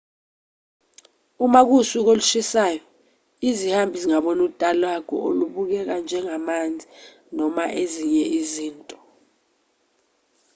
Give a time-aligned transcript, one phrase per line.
[1.45, 2.81] uma kuwusuku olushisayo
[3.49, 6.85] izihambi zingabona utalagu olubukeka njengamanzi
[7.37, 8.97] noma ezinye izinto